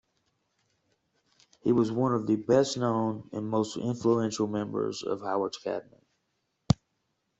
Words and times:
He 1.59 1.71
was 1.73 1.91
one 1.91 2.15
of 2.15 2.25
the 2.25 2.35
best-known 2.37 3.29
and 3.33 3.47
most 3.47 3.77
influential 3.77 4.47
members 4.47 5.03
of 5.03 5.21
Howard's 5.21 5.59
cabinet. 5.59 6.03